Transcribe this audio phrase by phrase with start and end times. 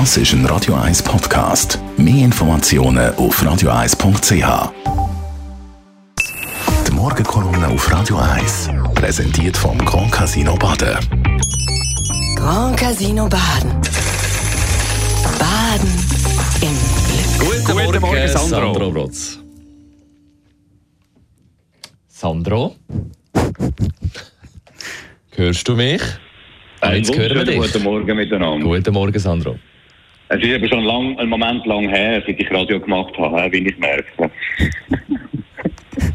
[0.00, 1.78] Das ist ein Radio 1 Podcast.
[1.96, 4.72] Mehr Informationen auf radio1.ch.
[6.88, 10.98] Die Morgenkolumne auf Radio 1 präsentiert vom Grand Casino Baden.
[12.34, 13.70] Grand Casino Baden.
[15.38, 15.88] Baden
[16.60, 16.76] im
[17.38, 17.64] Glück.
[17.64, 18.48] Guten, Guten Morgen, Sandro.
[18.48, 19.38] Sandro Brotz.
[22.08, 22.74] Sandro?
[25.36, 26.02] Hörst du mich?
[26.80, 27.58] Einen Jetzt hören wir dich.
[27.58, 28.66] Guten Morgen miteinander.
[28.66, 29.56] Guten Morgen, Sandro.
[30.34, 33.68] Es ist eben schon lang, einen Moment lang her, seit ich Radio gemacht habe, wie
[33.68, 34.28] ich merke.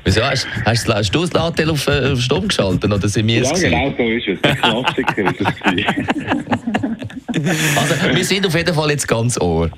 [0.04, 3.44] Wieso hast, hast, hast du das Latte auf, äh, auf Stumm geschaltet oder sind wir
[3.44, 4.42] Ja, genau so ist es.
[4.42, 5.48] Der Klassiker ist es.
[7.78, 9.70] Also, wir sind auf jeden Fall jetzt ganz ohr.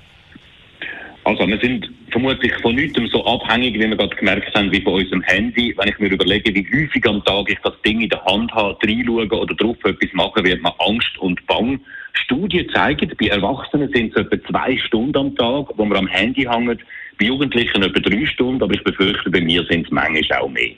[1.26, 1.91] Also, wir sind
[2.21, 5.73] vermutlich von nichts so abhängig, wie wir gerade gemerkt haben, wie von unserem Handy.
[5.77, 8.77] Wenn ich mir überlege, wie häufig am Tag ich das Ding in der Hand habe,
[8.84, 11.79] reinschaue oder drauf etwas machen, wird man Angst und Bang.
[12.13, 16.43] Studien zeigen, bei Erwachsenen sind es etwa zwei Stunden am Tag, wo man am Handy
[16.43, 16.81] hängt.
[17.20, 20.71] Bei Jugendlichen etwa drei Stunden, aber ich befürchte, bei mir sind es manchmal auch mehr.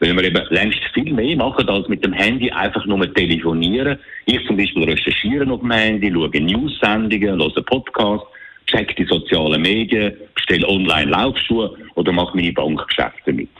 [0.00, 3.98] Weil wir eben längst viel mehr machen, als mit dem Handy einfach nur telefonieren.
[4.26, 8.26] Ich zum Beispiel recherchiere auf dem Handy, schaue News-Sendungen, höre Podcasts,
[8.68, 13.50] check die sozialen Medien, bestelle online Laufschuhe oder mache meine Bankgeschäfte mit.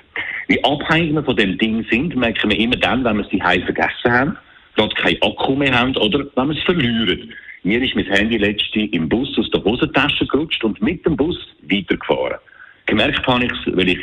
[0.47, 3.63] Wie abhängig wir von dem Ding sind, merken wir immer dann, wenn wir es daheim
[3.65, 4.37] vergessen haben,
[4.77, 7.33] gerade keinen Akku mehr haben oder wenn wir es verlieren.
[7.65, 11.37] Mir ist mein Handy letztens im Bus aus der Hosentasche gerutscht und mit dem Bus
[11.63, 12.39] weitergefahren.
[12.87, 14.01] Gemerkt habe ich es, weil ich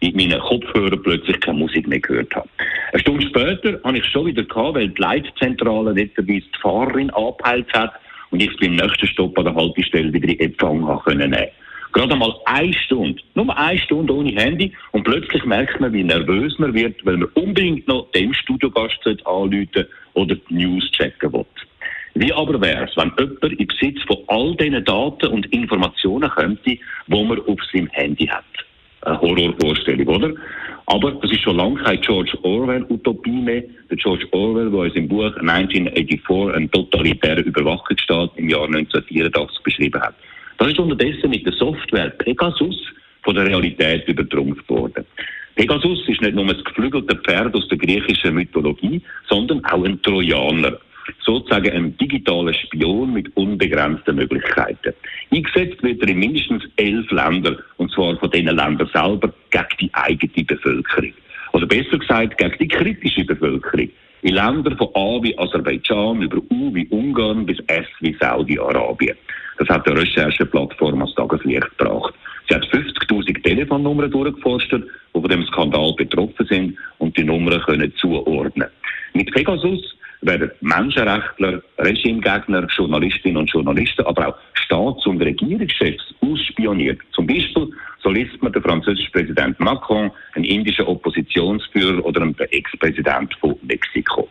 [0.00, 2.48] in meinen Kopfhörern plötzlich keine Musik mehr gehört habe.
[2.92, 7.10] Eine Stunde später habe ich es schon wieder gehabt, weil die Leitzentrale netterweise die Fahrerin
[7.10, 7.94] angepeilt hat
[8.30, 11.48] und ich beim nächsten Stopp an der Haltestelle wieder in Empfang haben können nehmen.
[11.92, 16.58] Gerade einmal eine Stunde, nur eine Stunde ohne Handy und plötzlich merkt man, wie nervös
[16.58, 21.46] man wird, weil man unbedingt noch dem Studiogast anrufen oder die News checken will.
[22.14, 26.62] Wie aber wäre es, wenn jemand in Besitz von all diesen Daten und Informationen könnte,
[26.64, 28.44] die man auf seinem Handy hat?
[29.02, 30.34] Eine Horrorvorstellung, oder?
[30.90, 33.62] Aber das ist schon lange keine George Orwell-Utopie mehr.
[33.90, 40.00] Der George Orwell, der uns im Buch 1984 einen totalitären Überwachungsstaat im Jahr 1984 beschrieben
[40.00, 40.14] hat.
[40.56, 42.74] Das ist unterdessen mit der Software Pegasus
[43.22, 45.04] von der Realität übertrumpft worden.
[45.56, 50.78] Pegasus ist nicht nur das geflügelte Pferd aus der griechischen Mythologie, sondern auch ein Trojaner.
[51.28, 54.94] Sozusagen ein digitaler Spion mit unbegrenzten Möglichkeiten.
[55.30, 59.90] Eingesetzt wird er in mindestens elf Ländern, und zwar von diesen Ländern selber, gegen die
[59.92, 61.12] eigene Bevölkerung.
[61.52, 63.90] Oder besser gesagt, gegen die kritische Bevölkerung.
[64.22, 69.14] In Ländern von A wie Aserbaidschan über U wie Ungarn bis S wie Saudi-Arabien.
[69.58, 72.14] Das hat eine Rechercheplattform als Tageslicht gebracht.
[72.48, 74.82] Sie hat 50.000 Telefonnummern durchgeforstet,
[75.14, 78.68] die von dem Skandal betroffen sind und die Nummern können zuordnen.
[79.12, 87.00] Mit Pegasus werden Menschenrechtler, Regimegegner, Journalistinnen und Journalisten, aber auch Staats- und Regierungschefs ausspioniert.
[87.12, 87.68] Zum Beispiel,
[88.02, 94.28] so liest man den französischen Präsident Macron, einen indischen Oppositionsführer oder einen Ex-Präsident von Mexiko.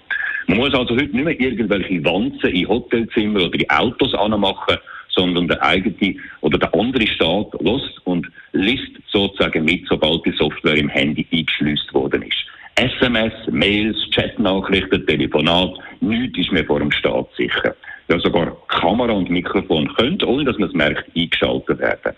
[0.47, 4.77] Man muss also heute nicht mehr irgendwelche Wanzen in Hotelzimmer oder in Autos anmachen,
[5.09, 10.75] sondern der eigene oder der andere Staat lässt und liest sozusagen mit, sobald die Software
[10.75, 12.45] im Handy eingeschleust worden ist.
[12.79, 17.75] SMS, Mails, Chatnachrichten, Telefonat, nichts ist mehr vor dem Staat sicher.
[18.07, 22.15] Ja, sogar Kamera und Mikrofon können, ohne dass man es merkt, eingeschaltet werden.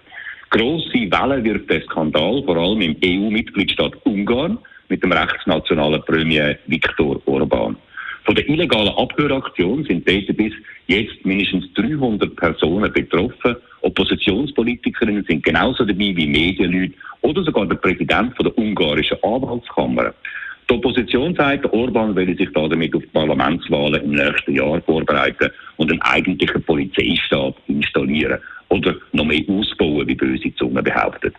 [0.50, 4.58] Grosse Wellen wirft der Skandal, vor allem im EU-Mitgliedstaat Ungarn,
[4.90, 7.78] mit dem rechtsnationalen Premier Viktor Orban.
[8.26, 10.54] Von der illegalen Abhöraktion sind dort bis
[10.88, 13.56] jetzt mindestens 300 Personen betroffen.
[13.82, 20.14] Oppositionspolitikerinnen sind genauso dabei wie Medienleute oder sogar der Präsident von der ungarischen Anwaltskammer.
[20.70, 25.92] Die Opposition sagt, Orban will sich damit auf die Parlamentswahlen im nächsten Jahr vorbereiten und
[25.92, 31.34] einen eigentlichen Polizeistaat installieren oder noch mehr ausbauen, wie böse Zunge behauptet.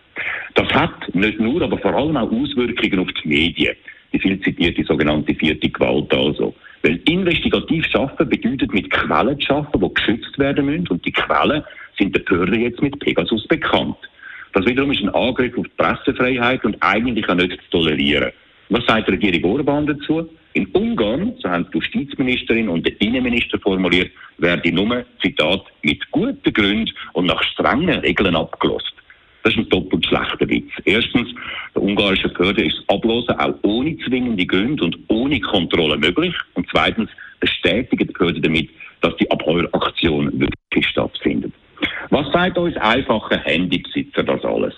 [0.55, 3.75] Das hat nicht nur, aber vor allem auch Auswirkungen auf die Medien.
[4.11, 6.53] Die viel zitierte sogenannte vierte Gewalt also.
[6.83, 10.87] Weil investigativ schaffen bedeutet mit Quellen zu schaffen, die geschützt werden müssen.
[10.89, 11.63] Und die Quellen
[11.97, 13.95] sind der Behörde jetzt mit Pegasus bekannt.
[14.53, 18.31] Das wiederum ist ein Angriff auf die Pressefreiheit und eigentlich auch nicht zu tolerieren.
[18.71, 20.29] Was sagt die Regierung Orban dazu?
[20.53, 26.53] In Ungarn, so haben die Justizministerin und der Innenminister formuliert, werde nur, Zitat, mit guten
[26.53, 28.93] Gründen und nach strengen Regeln abgelost.
[29.43, 30.71] Das ist ein doppelt schlechter Witz.
[30.85, 31.27] Erstens,
[31.75, 36.33] der ungarische Behörde ist Ablosen auch ohne zwingende Gründe und ohne Kontrolle möglich.
[36.53, 37.09] Und zweitens
[37.41, 38.69] bestätigt die Behörde damit,
[39.01, 41.51] dass die Abheuraktion wirklich stattfindet.
[42.09, 44.75] Was sagt uns einfache Handybesitzer das alles?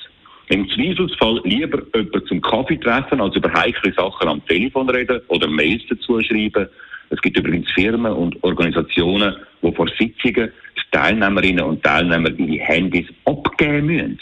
[0.53, 5.47] Im Zweifelsfall lieber jemanden zum Kaffee treffen, als über heikle Sachen am Telefon reden oder
[5.47, 6.67] Mails dazu schreiben.
[7.09, 13.07] Es gibt übrigens Firmen und Organisationen, die vor Sitzungen die Teilnehmerinnen und Teilnehmer ihre Handys
[13.25, 14.19] abgeben müssen.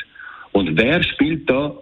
[0.54, 1.76] Und wer spielt da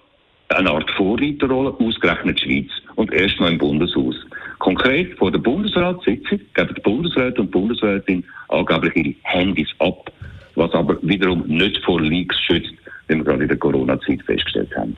[0.48, 4.16] eine Art Vorreiterrolle, ausgerechnet die Schweiz und erst noch im Bundeshaus.
[4.58, 10.12] Konkret vor der Bundesratssitzung geben die Bundesräte und Bundesrätin angeblich ihre Handys ab,
[10.56, 12.79] was aber wiederum nicht vor Leaks schützt,
[13.10, 14.96] wie wir gerade in der Corona-Zeit festgestellt haben.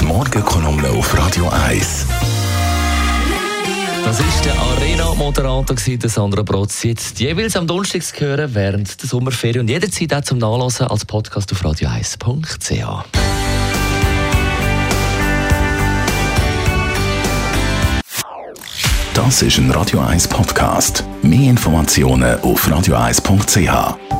[0.00, 2.06] Die Morgenkolumne auf Radio 1.
[4.04, 6.82] Das ist der Arena-Moderator, der Sandra Brotz.
[6.82, 11.04] Jetzt jeweils am Donnerstag zu hören während der Sommerferien und jederzeit auch zum Nachlesen als
[11.04, 13.04] Podcast auf radio1.ch.
[19.14, 21.04] Das ist ein Radio 1 Podcast.
[21.22, 24.17] Mehr Informationen auf radio1.ch.